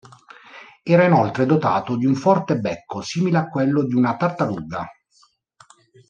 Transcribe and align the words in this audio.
Era 0.81 1.03
inoltre 1.03 1.45
dotato 1.45 1.95
di 1.95 2.07
un 2.07 2.15
forte 2.15 2.57
becco 2.57 3.01
simile 3.01 3.37
a 3.37 3.47
quello 3.47 3.83
di 3.85 3.93
una 3.93 4.17
tartaruga. 4.17 4.89